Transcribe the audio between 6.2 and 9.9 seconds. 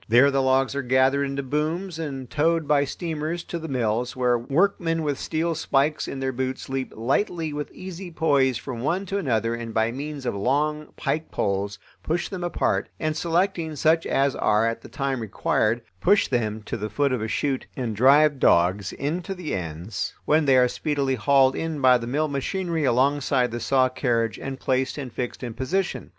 boots leap lightly with easy poise from one to another and